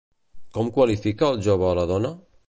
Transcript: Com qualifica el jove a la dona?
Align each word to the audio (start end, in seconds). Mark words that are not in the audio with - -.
Com 0.55 0.71
qualifica 0.77 1.29
el 1.29 1.37
jove 1.49 1.69
a 1.73 1.75
la 1.81 1.85
dona? 1.95 2.15